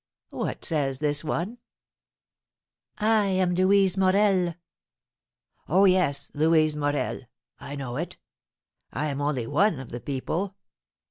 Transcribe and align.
What 0.31 0.65
says 0.65 0.97
this 0.97 1.23
one? 1.23 1.59
I 2.97 3.25
am 3.27 3.53
Louise 3.53 3.97
Morel! 3.97 4.55
Oh, 5.69 5.85
yes 5.85 6.31
Louise 6.33 6.75
Morel; 6.75 7.21
I 7.59 7.75
know 7.75 7.97
it! 7.97 8.17
I 8.91 9.05
am 9.09 9.21
only 9.21 9.45
one 9.45 9.77
of 9.79 9.91
the 9.91 10.01
people! 10.01 10.55